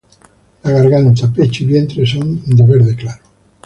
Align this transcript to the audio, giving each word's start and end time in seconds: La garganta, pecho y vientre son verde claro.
La 0.63 0.71
garganta, 0.71 1.31
pecho 1.31 1.63
y 1.63 1.67
vientre 1.67 2.07
son 2.07 2.41
verde 2.65 2.95
claro. 2.95 3.21